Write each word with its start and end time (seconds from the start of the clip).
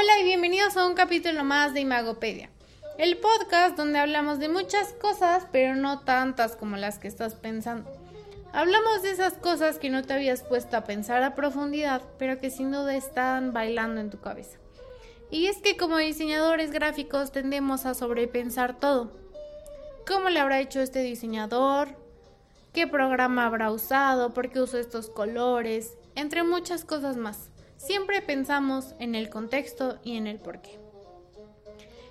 Hola 0.00 0.20
y 0.20 0.24
bienvenidos 0.24 0.76
a 0.76 0.86
un 0.86 0.94
capítulo 0.94 1.42
más 1.42 1.74
de 1.74 1.80
Imagopedia, 1.80 2.50
el 2.98 3.16
podcast 3.16 3.76
donde 3.76 3.98
hablamos 3.98 4.38
de 4.38 4.48
muchas 4.48 4.92
cosas, 4.92 5.48
pero 5.50 5.74
no 5.74 6.02
tantas 6.02 6.54
como 6.54 6.76
las 6.76 7.00
que 7.00 7.08
estás 7.08 7.34
pensando. 7.34 7.90
Hablamos 8.52 9.02
de 9.02 9.10
esas 9.10 9.32
cosas 9.32 9.80
que 9.80 9.90
no 9.90 10.04
te 10.04 10.12
habías 10.12 10.44
puesto 10.44 10.76
a 10.76 10.84
pensar 10.84 11.24
a 11.24 11.34
profundidad, 11.34 12.02
pero 12.16 12.38
que 12.38 12.50
sin 12.50 12.70
duda 12.70 12.94
están 12.94 13.52
bailando 13.52 14.00
en 14.00 14.10
tu 14.10 14.20
cabeza. 14.20 14.58
Y 15.32 15.46
es 15.46 15.56
que 15.56 15.76
como 15.76 15.96
diseñadores 15.96 16.70
gráficos 16.70 17.32
tendemos 17.32 17.84
a 17.84 17.94
sobrepensar 17.94 18.78
todo. 18.78 19.10
¿Cómo 20.06 20.28
le 20.28 20.38
habrá 20.38 20.60
hecho 20.60 20.80
este 20.80 21.02
diseñador? 21.02 21.88
¿Qué 22.72 22.86
programa 22.86 23.46
habrá 23.46 23.72
usado? 23.72 24.32
¿Por 24.32 24.50
qué 24.50 24.60
usó 24.60 24.78
estos 24.78 25.10
colores? 25.10 25.98
Entre 26.14 26.44
muchas 26.44 26.84
cosas 26.84 27.16
más. 27.16 27.50
Siempre 27.78 28.20
pensamos 28.22 28.96
en 28.98 29.14
el 29.14 29.30
contexto 29.30 30.00
y 30.02 30.16
en 30.16 30.26
el 30.26 30.40
porqué. 30.40 30.80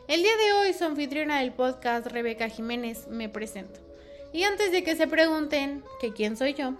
El 0.07 0.23
día 0.23 0.38
de 0.38 0.53
hoy, 0.53 0.73
su 0.73 0.85
anfitriona 0.85 1.40
del 1.41 1.52
podcast, 1.52 2.07
Rebeca 2.07 2.48
Jiménez, 2.48 3.09
me 3.09 3.27
presento. 3.27 3.81
Y 4.31 4.43
antes 4.43 4.71
de 4.71 4.85
que 4.85 4.95
se 4.95 5.07
pregunten 5.07 5.84
que 5.99 6.13
quién 6.13 6.38
soy 6.38 6.53
yo, 6.53 6.76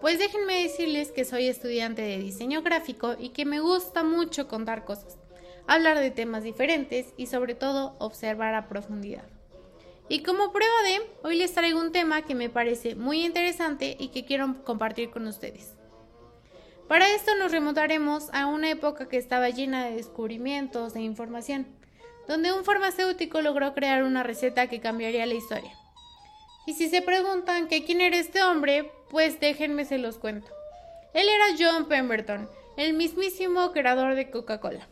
pues 0.00 0.20
déjenme 0.20 0.62
decirles 0.62 1.10
que 1.10 1.24
soy 1.24 1.48
estudiante 1.48 2.02
de 2.02 2.18
diseño 2.18 2.62
gráfico 2.62 3.16
y 3.18 3.30
que 3.30 3.44
me 3.44 3.58
gusta 3.58 4.04
mucho 4.04 4.46
contar 4.46 4.84
cosas, 4.84 5.18
hablar 5.66 5.98
de 5.98 6.12
temas 6.12 6.44
diferentes 6.44 7.12
y 7.16 7.26
sobre 7.26 7.56
todo 7.56 7.96
observar 7.98 8.54
a 8.54 8.68
profundidad. 8.68 9.28
Y 10.08 10.22
como 10.22 10.52
prueba 10.52 10.82
de, 10.84 11.00
hoy 11.24 11.36
les 11.36 11.52
traigo 11.52 11.80
un 11.80 11.90
tema 11.90 12.22
que 12.22 12.36
me 12.36 12.48
parece 12.48 12.94
muy 12.94 13.24
interesante 13.24 13.96
y 13.98 14.08
que 14.08 14.24
quiero 14.24 14.62
compartir 14.64 15.10
con 15.10 15.26
ustedes. 15.26 15.79
Para 16.90 17.06
esto 17.14 17.36
nos 17.36 17.52
remontaremos 17.52 18.30
a 18.32 18.48
una 18.48 18.68
época 18.68 19.08
que 19.08 19.16
estaba 19.16 19.48
llena 19.48 19.84
de 19.84 19.94
descubrimientos 19.94 20.96
e 20.96 21.00
información, 21.00 21.68
donde 22.26 22.52
un 22.52 22.64
farmacéutico 22.64 23.40
logró 23.42 23.74
crear 23.74 24.02
una 24.02 24.24
receta 24.24 24.66
que 24.66 24.80
cambiaría 24.80 25.24
la 25.24 25.34
historia. 25.34 25.72
Y 26.66 26.74
si 26.74 26.88
se 26.88 27.00
preguntan 27.00 27.68
que 27.68 27.84
quién 27.84 28.00
era 28.00 28.16
este 28.16 28.42
hombre, 28.42 28.90
pues 29.08 29.38
déjenme 29.38 29.84
se 29.84 29.98
los 29.98 30.18
cuento. 30.18 30.48
Él 31.14 31.28
era 31.28 31.56
John 31.56 31.86
Pemberton, 31.86 32.50
el 32.76 32.94
mismísimo 32.94 33.70
creador 33.70 34.16
de 34.16 34.28
Coca-Cola. 34.28 34.88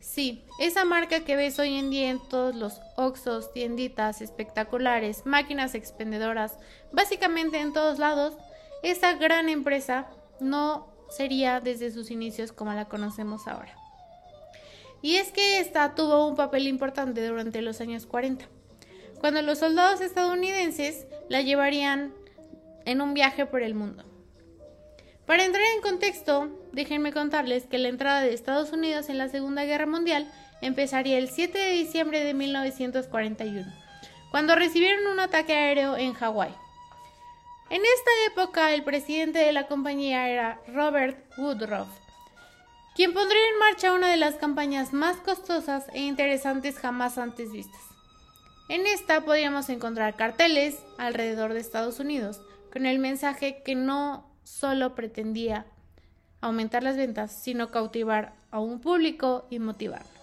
Sí, 0.00 0.42
esa 0.58 0.84
marca 0.84 1.20
que 1.20 1.36
ves 1.36 1.60
hoy 1.60 1.78
en 1.78 1.90
día 1.90 2.10
en 2.10 2.18
todos 2.28 2.56
los 2.56 2.80
Oxos, 2.96 3.52
tienditas 3.52 4.20
espectaculares, 4.20 5.24
máquinas 5.26 5.76
expendedoras, 5.76 6.58
básicamente 6.90 7.60
en 7.60 7.72
todos 7.72 8.00
lados, 8.00 8.34
esa 8.82 9.12
gran 9.12 9.48
empresa 9.48 10.08
no 10.40 10.95
sería 11.10 11.60
desde 11.60 11.90
sus 11.90 12.10
inicios 12.10 12.52
como 12.52 12.72
la 12.72 12.86
conocemos 12.86 13.46
ahora. 13.46 13.74
Y 15.02 15.16
es 15.16 15.30
que 15.30 15.60
esta 15.60 15.94
tuvo 15.94 16.26
un 16.26 16.36
papel 16.36 16.66
importante 16.66 17.26
durante 17.26 17.62
los 17.62 17.80
años 17.80 18.06
40, 18.06 18.46
cuando 19.20 19.42
los 19.42 19.58
soldados 19.58 20.00
estadounidenses 20.00 21.06
la 21.28 21.42
llevarían 21.42 22.12
en 22.84 23.00
un 23.00 23.14
viaje 23.14 23.46
por 23.46 23.62
el 23.62 23.74
mundo. 23.74 24.04
Para 25.26 25.44
entrar 25.44 25.64
en 25.74 25.82
contexto, 25.82 26.48
déjenme 26.72 27.12
contarles 27.12 27.66
que 27.66 27.78
la 27.78 27.88
entrada 27.88 28.20
de 28.20 28.32
Estados 28.32 28.72
Unidos 28.72 29.08
en 29.08 29.18
la 29.18 29.28
Segunda 29.28 29.64
Guerra 29.64 29.86
Mundial 29.86 30.30
empezaría 30.60 31.18
el 31.18 31.28
7 31.28 31.58
de 31.58 31.72
diciembre 31.72 32.24
de 32.24 32.32
1941, 32.32 33.66
cuando 34.30 34.54
recibieron 34.54 35.06
un 35.08 35.20
ataque 35.20 35.52
aéreo 35.52 35.96
en 35.96 36.14
Hawái. 36.14 36.54
En 37.68 37.82
esta 37.82 38.10
época 38.28 38.72
el 38.72 38.84
presidente 38.84 39.40
de 39.40 39.52
la 39.52 39.66
compañía 39.66 40.28
era 40.28 40.60
Robert 40.68 41.18
Woodruff, 41.36 41.88
quien 42.94 43.12
pondría 43.12 43.40
en 43.52 43.58
marcha 43.58 43.92
una 43.92 44.08
de 44.08 44.16
las 44.16 44.36
campañas 44.36 44.92
más 44.92 45.16
costosas 45.16 45.86
e 45.92 46.00
interesantes 46.00 46.78
jamás 46.78 47.18
antes 47.18 47.50
vistas. 47.50 47.82
En 48.68 48.86
esta 48.86 49.24
podríamos 49.24 49.68
encontrar 49.68 50.14
carteles 50.14 50.78
alrededor 50.96 51.54
de 51.54 51.60
Estados 51.60 51.98
Unidos 51.98 52.40
con 52.72 52.86
el 52.86 53.00
mensaje 53.00 53.62
que 53.64 53.74
no 53.74 54.30
solo 54.44 54.94
pretendía 54.94 55.66
aumentar 56.40 56.84
las 56.84 56.96
ventas, 56.96 57.32
sino 57.32 57.72
cautivar 57.72 58.34
a 58.52 58.60
un 58.60 58.80
público 58.80 59.46
y 59.50 59.58
motivarlo. 59.58 60.15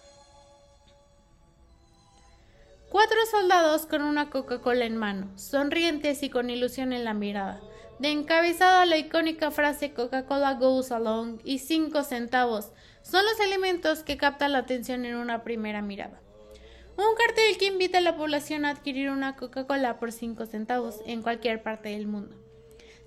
Cuatro 2.94 3.18
soldados 3.26 3.88
con 3.88 4.04
una 4.04 4.30
Coca-Cola 4.30 4.86
en 4.86 4.98
mano, 4.98 5.36
sonrientes 5.36 6.22
y 6.22 6.30
con 6.30 6.52
ilusión 6.52 6.94
en 6.94 7.04
la 7.04 7.16
mirada. 7.16 7.60
De 7.98 8.12
encabezada 8.12 8.86
la 8.86 8.98
icónica 8.98 9.50
frase 9.50 9.94
Coca-Cola 9.94 10.54
goes 10.60 10.92
along 10.92 11.40
y 11.44 11.58
cinco 11.58 12.04
centavos 12.04 12.72
son 13.02 13.26
los 13.26 13.40
elementos 13.40 14.04
que 14.04 14.18
captan 14.18 14.52
la 14.52 14.60
atención 14.60 15.06
en 15.06 15.16
una 15.16 15.44
primera 15.44 15.82
mirada. 15.82 16.22
Un 16.96 17.16
cartel 17.18 17.58
que 17.58 17.66
invita 17.66 17.98
a 17.98 18.02
la 18.02 18.16
población 18.16 18.64
a 18.64 18.70
adquirir 18.70 19.10
una 19.10 19.38
Coca-Cola 19.38 19.98
por 19.98 20.12
cinco 20.12 20.46
centavos 20.46 21.00
en 21.08 21.24
cualquier 21.24 21.64
parte 21.64 21.90
del 21.90 22.06
mundo. 22.06 22.36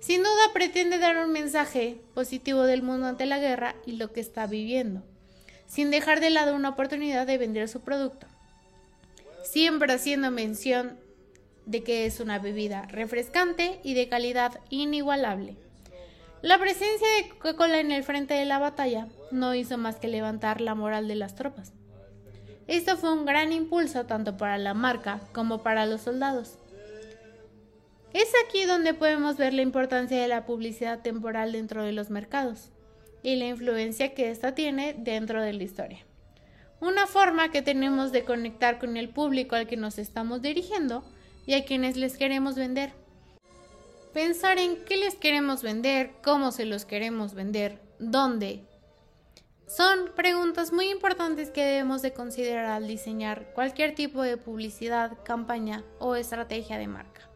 Sin 0.01 0.21
duda 0.21 0.51
pretende 0.51 0.97
dar 0.97 1.15
un 1.15 1.31
mensaje 1.31 2.01
positivo 2.13 2.63
del 2.63 2.83
mundo 2.83 3.07
ante 3.07 3.25
la 3.25 3.39
guerra 3.39 3.77
y 3.85 3.93
lo 3.93 4.11
que 4.11 4.19
está 4.19 4.47
viviendo, 4.47 5.05
sin 5.65 5.91
dejar 5.91 6.19
de 6.19 6.29
lado 6.29 6.57
una 6.57 6.71
oportunidad 6.71 7.25
de 7.25 7.37
vender 7.37 7.69
su 7.69 7.79
producto 7.79 8.27
siempre 9.47 9.93
haciendo 9.93 10.29
mención 10.29 10.99
de 11.65 11.83
que 11.83 12.05
es 12.05 12.19
una 12.19 12.39
bebida 12.39 12.83
refrescante 12.83 13.79
y 13.83 13.93
de 13.93 14.09
calidad 14.09 14.59
inigualable. 14.69 15.57
La 16.41 16.59
presencia 16.59 17.07
de 17.17 17.29
Coca-Cola 17.29 17.79
en 17.79 17.91
el 17.91 18.03
frente 18.03 18.33
de 18.33 18.45
la 18.45 18.59
batalla 18.59 19.07
no 19.31 19.55
hizo 19.55 19.77
más 19.77 19.95
que 19.95 20.07
levantar 20.07 20.61
la 20.61 20.75
moral 20.75 21.07
de 21.07 21.15
las 21.15 21.35
tropas. 21.35 21.73
Esto 22.67 22.97
fue 22.97 23.13
un 23.13 23.25
gran 23.25 23.51
impulso 23.53 24.05
tanto 24.05 24.37
para 24.37 24.57
la 24.57 24.73
marca 24.73 25.21
como 25.33 25.63
para 25.63 25.85
los 25.85 26.01
soldados. 26.01 26.59
Es 28.13 28.31
aquí 28.45 28.65
donde 28.65 28.93
podemos 28.93 29.37
ver 29.37 29.53
la 29.53 29.61
importancia 29.61 30.21
de 30.21 30.27
la 30.27 30.45
publicidad 30.45 31.01
temporal 31.01 31.53
dentro 31.53 31.83
de 31.83 31.93
los 31.93 32.09
mercados 32.09 32.69
y 33.23 33.35
la 33.35 33.45
influencia 33.45 34.13
que 34.13 34.29
ésta 34.29 34.55
tiene 34.55 34.93
dentro 34.97 35.41
de 35.41 35.53
la 35.53 35.63
historia. 35.63 36.06
Una 36.79 37.07
forma 37.07 37.49
que 37.49 37.63
tenemos 37.63 38.11
de 38.11 38.23
conectar 38.23 38.77
con 38.77 38.97
el 38.97 39.09
público 39.09 39.55
al 39.55 39.67
que 39.67 39.77
nos 39.77 39.97
estamos 39.97 40.43
dirigiendo 40.43 41.03
y 41.47 41.55
a 41.55 41.65
quienes 41.65 41.97
les 41.97 42.17
queremos 42.17 42.55
vender. 42.55 42.93
Pensar 44.13 44.59
en 44.59 44.85
qué 44.85 44.95
les 44.97 45.15
queremos 45.15 45.63
vender, 45.63 46.11
cómo 46.23 46.51
se 46.51 46.65
los 46.65 46.85
queremos 46.85 47.33
vender, 47.33 47.81
dónde. 47.97 48.63
Son 49.67 50.11
preguntas 50.15 50.71
muy 50.71 50.89
importantes 50.89 51.49
que 51.49 51.65
debemos 51.65 52.03
de 52.03 52.13
considerar 52.13 52.65
al 52.65 52.87
diseñar 52.87 53.53
cualquier 53.53 53.95
tipo 53.95 54.21
de 54.21 54.37
publicidad, 54.37 55.17
campaña 55.23 55.83
o 55.99 56.15
estrategia 56.15 56.77
de 56.77 56.87
marca. 56.87 57.27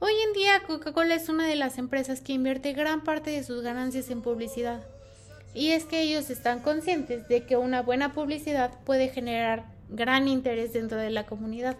Hoy 0.00 0.14
en 0.26 0.32
día 0.32 0.62
Coca-Cola 0.66 1.14
es 1.14 1.28
una 1.28 1.46
de 1.46 1.56
las 1.56 1.76
empresas 1.76 2.22
que 2.22 2.32
invierte 2.32 2.72
gran 2.72 3.04
parte 3.04 3.30
de 3.30 3.44
sus 3.44 3.62
ganancias 3.62 4.10
en 4.10 4.22
publicidad 4.22 4.86
y 5.54 5.70
es 5.70 5.84
que 5.84 6.02
ellos 6.02 6.30
están 6.30 6.60
conscientes 6.60 7.28
de 7.28 7.44
que 7.44 7.56
una 7.56 7.82
buena 7.82 8.12
publicidad 8.12 8.72
puede 8.84 9.08
generar 9.08 9.64
gran 9.88 10.28
interés 10.28 10.72
dentro 10.72 10.98
de 10.98 11.10
la 11.10 11.26
comunidad. 11.26 11.76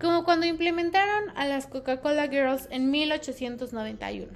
Como 0.00 0.24
cuando 0.24 0.46
implementaron 0.46 1.30
a 1.36 1.46
las 1.46 1.66
Coca-Cola 1.66 2.28
Girls 2.28 2.68
en 2.70 2.90
1891. 2.90 4.32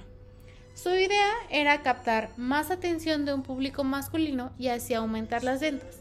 Su 0.73 0.95
idea 0.95 1.33
era 1.49 1.81
captar 1.81 2.29
más 2.37 2.71
atención 2.71 3.25
de 3.25 3.33
un 3.33 3.43
público 3.43 3.83
masculino 3.83 4.51
y 4.57 4.69
así 4.69 4.93
aumentar 4.93 5.43
las 5.43 5.59
ventas. 5.59 5.97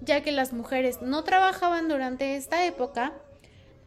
Ya 0.00 0.22
que 0.22 0.32
las 0.32 0.52
mujeres 0.52 1.02
no 1.02 1.24
trabajaban 1.24 1.88
durante 1.88 2.36
esta 2.36 2.64
época, 2.64 3.12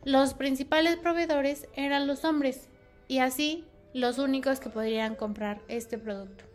los 0.03 0.33
principales 0.33 0.97
proveedores 0.97 1.67
eran 1.75 2.05
los 2.05 2.25
hombres 2.25 2.67
y 3.07 3.19
así 3.19 3.65
los 3.93 4.19
únicos 4.19 4.59
que 4.59 4.69
podrían 4.69 5.15
comprar 5.15 5.61
este 5.67 5.97
producto. 5.97 6.48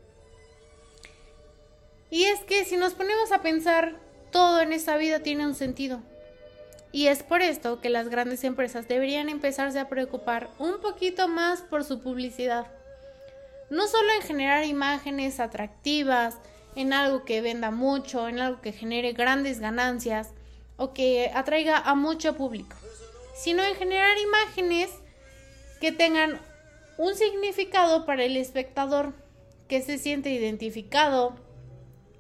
Y 2.10 2.24
es 2.24 2.40
que 2.40 2.64
si 2.64 2.76
nos 2.76 2.94
ponemos 2.94 3.32
a 3.32 3.42
pensar, 3.42 3.96
todo 4.30 4.60
en 4.60 4.72
esta 4.72 4.96
vida 4.96 5.20
tiene 5.20 5.46
un 5.46 5.54
sentido. 5.54 6.00
Y 6.92 7.08
es 7.08 7.22
por 7.22 7.42
esto 7.42 7.80
que 7.80 7.88
las 7.88 8.08
grandes 8.08 8.44
empresas 8.44 8.86
deberían 8.86 9.28
empezarse 9.28 9.80
a 9.80 9.88
preocupar 9.88 10.50
un 10.58 10.80
poquito 10.80 11.26
más 11.26 11.60
por 11.62 11.84
su 11.84 12.00
publicidad. 12.00 12.66
No 13.70 13.88
solo 13.88 14.12
en 14.12 14.22
generar 14.22 14.64
imágenes 14.64 15.40
atractivas, 15.40 16.38
en 16.76 16.92
algo 16.92 17.24
que 17.24 17.40
venda 17.40 17.70
mucho, 17.70 18.28
en 18.28 18.38
algo 18.38 18.60
que 18.60 18.72
genere 18.72 19.12
grandes 19.12 19.60
ganancias 19.60 20.30
o 20.76 20.92
que 20.92 21.30
atraiga 21.34 21.78
a 21.78 21.94
mucho 21.94 22.36
público, 22.36 22.76
sino 23.36 23.64
en 23.64 23.74
generar 23.76 24.16
imágenes 24.18 24.90
que 25.80 25.92
tengan 25.92 26.40
un 26.98 27.14
significado 27.14 28.06
para 28.06 28.24
el 28.24 28.36
espectador, 28.36 29.12
que 29.68 29.82
se 29.82 29.98
siente 29.98 30.30
identificado, 30.30 31.34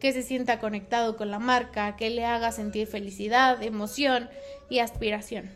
que 0.04 0.12
se 0.12 0.22
sienta 0.22 0.58
conectado 0.58 1.16
con 1.16 1.30
la 1.30 1.38
marca, 1.38 1.96
que 1.96 2.10
le 2.10 2.26
haga 2.26 2.52
sentir 2.52 2.86
felicidad, 2.86 3.62
emoción 3.62 4.28
y 4.68 4.80
aspiración. 4.80 5.50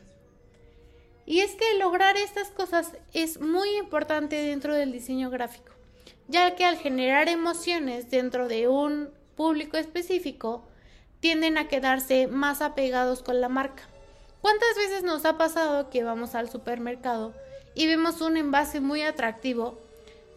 Y 1.27 1.41
es 1.41 1.55
que 1.55 1.79
lograr 1.79 2.17
estas 2.17 2.49
cosas 2.49 2.93
es 3.13 3.43
muy 3.43 3.77
importante 3.77 4.37
dentro 4.37 4.73
del 4.73 4.91
diseño 4.91 5.29
gráfico, 5.29 5.75
ya 6.29 6.57
que 6.57 6.65
al 6.65 6.79
generar 6.79 7.29
emociones 7.29 8.09
dentro 8.09 8.49
de 8.49 8.69
un 8.69 9.11
público 9.37 9.77
específico, 9.77 10.67
tienden 11.21 11.59
a 11.59 11.69
quedarse 11.69 12.27
más 12.27 12.63
apegados 12.63 13.23
con 13.23 13.43
la 13.43 13.51
marca. 13.51 13.83
¿Cuántas 14.41 14.75
veces 14.77 15.03
nos 15.03 15.27
ha 15.27 15.37
pasado 15.37 15.91
que 15.91 16.05
vamos 16.05 16.35
al 16.35 16.49
supermercado 16.49 17.35
y 17.75 17.87
vemos 17.87 18.23
un 18.23 18.39
envase 18.39 18.81
muy 18.81 19.03
atractivo, 19.03 19.79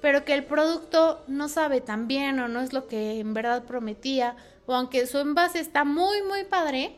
pero 0.02 0.26
que 0.26 0.34
el 0.34 0.46
producto 0.46 1.24
no 1.28 1.48
sabe 1.48 1.80
tan 1.80 2.08
bien 2.08 2.40
o 2.40 2.48
no 2.48 2.62
es 2.62 2.74
lo 2.74 2.88
que 2.88 3.20
en 3.20 3.34
verdad 3.34 3.64
prometía, 3.64 4.36
o 4.66 4.74
aunque 4.74 5.06
su 5.08 5.20
envase 5.20 5.60
está 5.60 5.84
muy 5.84 6.24
muy 6.24 6.44
padre, 6.44 6.96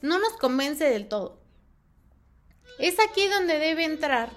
no 0.00 0.18
nos 0.18 0.32
convence 0.34 0.84
del 0.84 1.08
todo? 1.08 1.38
Es 2.78 2.98
aquí 3.00 3.28
donde 3.28 3.58
debe 3.58 3.84
entrar 3.84 4.30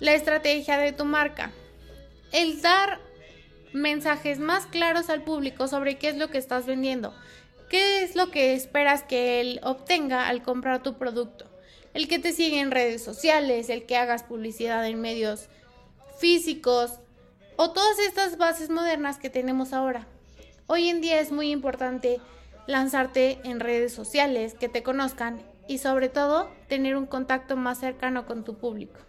la 0.00 0.14
estrategia 0.14 0.78
de 0.78 0.92
tu 0.92 1.04
marca. 1.04 1.50
El 2.32 2.60
dar 2.62 3.00
mensajes 3.72 4.38
más 4.38 4.66
claros 4.66 5.10
al 5.10 5.24
público 5.24 5.68
sobre 5.68 5.98
qué 5.98 6.08
es 6.08 6.16
lo 6.16 6.28
que 6.28 6.38
estás 6.38 6.66
vendiendo. 6.66 7.14
¿Qué 7.68 8.02
es 8.02 8.16
lo 8.16 8.30
que 8.30 8.54
esperas 8.54 9.02
que 9.02 9.40
él 9.40 9.60
obtenga 9.62 10.28
al 10.28 10.42
comprar 10.42 10.82
tu 10.82 10.96
producto? 10.96 11.46
El 11.92 12.08
que 12.08 12.18
te 12.18 12.32
siga 12.32 12.60
en 12.60 12.70
redes 12.70 13.02
sociales, 13.02 13.68
el 13.68 13.84
que 13.84 13.96
hagas 13.96 14.22
publicidad 14.22 14.86
en 14.86 15.00
medios 15.00 15.48
físicos 16.18 17.00
o 17.56 17.70
todas 17.70 17.98
estas 17.98 18.36
bases 18.36 18.70
modernas 18.70 19.18
que 19.18 19.30
tenemos 19.30 19.72
ahora. 19.72 20.06
Hoy 20.66 20.88
en 20.88 21.00
día 21.00 21.20
es 21.20 21.32
muy 21.32 21.50
importante 21.50 22.20
lanzarte 22.66 23.40
en 23.44 23.60
redes 23.60 23.92
sociales, 23.92 24.54
que 24.54 24.68
te 24.68 24.82
conozcan 24.82 25.42
y 25.66 25.78
sobre 25.78 26.08
todo 26.08 26.50
tener 26.68 26.96
un 26.96 27.06
contacto 27.06 27.56
más 27.56 27.78
cercano 27.78 28.26
con 28.26 28.44
tu 28.44 28.58
público. 28.58 29.00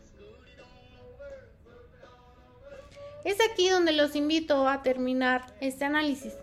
Es 3.25 3.37
aquí 3.51 3.69
donde 3.69 3.91
los 3.91 4.15
invito 4.15 4.67
a 4.67 4.81
terminar 4.81 5.45
este 5.59 5.85
análisis 5.85 6.33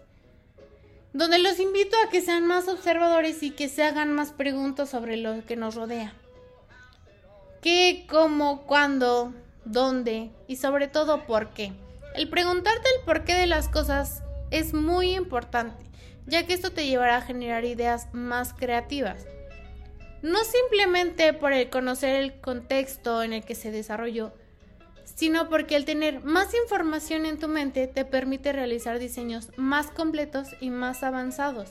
donde 1.16 1.38
los 1.38 1.58
invito 1.60 1.96
a 2.04 2.10
que 2.10 2.20
sean 2.20 2.46
más 2.46 2.68
observadores 2.68 3.42
y 3.42 3.50
que 3.50 3.70
se 3.70 3.82
hagan 3.82 4.12
más 4.12 4.32
preguntas 4.32 4.90
sobre 4.90 5.16
lo 5.16 5.46
que 5.46 5.56
nos 5.56 5.74
rodea. 5.74 6.12
¿Qué, 7.62 8.06
cómo, 8.06 8.66
cuándo, 8.66 9.32
dónde 9.66 10.30
y 10.46 10.56
sobre 10.56 10.88
todo 10.88 11.26
por 11.26 11.50
qué? 11.50 11.72
El 12.14 12.28
preguntarte 12.28 12.88
el 12.96 13.04
porqué 13.04 13.34
de 13.34 13.46
las 13.46 13.68
cosas 13.68 14.22
es 14.50 14.72
muy 14.72 15.14
importante, 15.14 15.84
ya 16.26 16.46
que 16.46 16.54
esto 16.54 16.72
te 16.72 16.86
llevará 16.86 17.16
a 17.18 17.22
generar 17.22 17.64
ideas 17.64 18.08
más 18.12 18.54
creativas. 18.54 19.26
No 20.22 20.38
simplemente 20.44 21.32
por 21.34 21.52
el 21.52 21.68
conocer 21.68 22.16
el 22.16 22.40
contexto 22.40 23.22
en 23.22 23.32
el 23.32 23.44
que 23.44 23.54
se 23.54 23.70
desarrolló, 23.70 24.32
sino 25.04 25.48
porque 25.48 25.76
el 25.76 25.84
tener 25.84 26.22
más 26.24 26.54
información 26.54 27.26
en 27.26 27.38
tu 27.38 27.48
mente 27.48 27.86
te 27.86 28.04
permite 28.04 28.52
realizar 28.52 28.98
diseños 28.98 29.50
más 29.56 29.90
completos 29.90 30.48
y 30.60 30.70
más 30.70 31.02
avanzados. 31.02 31.70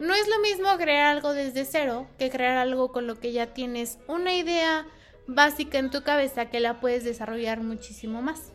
No 0.00 0.14
es 0.14 0.28
lo 0.28 0.38
mismo 0.40 0.74
crear 0.78 1.14
algo 1.14 1.32
desde 1.32 1.64
cero 1.64 2.06
que 2.18 2.30
crear 2.30 2.56
algo 2.56 2.92
con 2.92 3.06
lo 3.06 3.18
que 3.20 3.32
ya 3.32 3.48
tienes 3.48 3.98
una 4.06 4.34
idea 4.34 4.86
básica 5.34 5.78
en 5.78 5.90
tu 5.90 6.02
cabeza 6.02 6.46
que 6.46 6.60
la 6.60 6.80
puedes 6.80 7.04
desarrollar 7.04 7.62
muchísimo 7.62 8.20
más. 8.20 8.52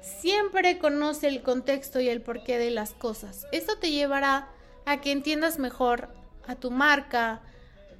Siempre 0.00 0.78
conoce 0.78 1.28
el 1.28 1.42
contexto 1.42 2.00
y 2.00 2.08
el 2.08 2.20
porqué 2.20 2.58
de 2.58 2.70
las 2.70 2.92
cosas. 2.92 3.46
Esto 3.52 3.78
te 3.78 3.90
llevará 3.90 4.48
a 4.86 5.00
que 5.00 5.12
entiendas 5.12 5.58
mejor 5.58 6.08
a 6.46 6.56
tu 6.56 6.70
marca, 6.70 7.42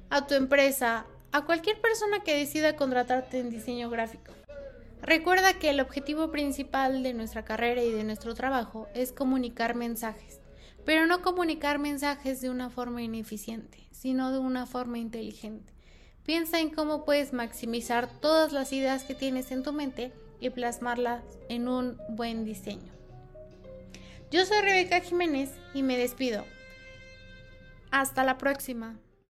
a 0.09 0.27
tu 0.27 0.33
empresa, 0.33 1.05
a 1.31 1.45
cualquier 1.45 1.79
persona 1.79 2.21
que 2.21 2.37
decida 2.37 2.75
contratarte 2.75 3.39
en 3.39 3.49
diseño 3.49 3.89
gráfico. 3.89 4.33
Recuerda 5.01 5.53
que 5.53 5.69
el 5.69 5.79
objetivo 5.79 6.31
principal 6.31 7.01
de 7.01 7.13
nuestra 7.13 7.45
carrera 7.45 7.81
y 7.81 7.91
de 7.91 8.03
nuestro 8.03 8.35
trabajo 8.35 8.87
es 8.93 9.11
comunicar 9.11 9.73
mensajes, 9.73 10.41
pero 10.85 11.07
no 11.07 11.21
comunicar 11.21 11.79
mensajes 11.79 12.41
de 12.41 12.49
una 12.49 12.69
forma 12.69 13.01
ineficiente, 13.01 13.87
sino 13.91 14.31
de 14.31 14.39
una 14.39 14.65
forma 14.65 14.99
inteligente. 14.99 15.73
Piensa 16.25 16.59
en 16.59 16.69
cómo 16.69 17.03
puedes 17.03 17.33
maximizar 17.33 18.07
todas 18.19 18.51
las 18.51 18.71
ideas 18.73 19.03
que 19.03 19.15
tienes 19.15 19.51
en 19.51 19.63
tu 19.63 19.73
mente 19.73 20.11
y 20.39 20.49
plasmarlas 20.49 21.23
en 21.49 21.67
un 21.67 21.97
buen 22.09 22.45
diseño. 22.45 22.91
Yo 24.31 24.45
soy 24.45 24.61
Rebeca 24.61 25.01
Jiménez 25.01 25.51
y 25.73 25.83
me 25.83 25.97
despido. 25.97 26.45
Hasta 27.91 28.23
la 28.23 28.37
próxima. 28.37 28.97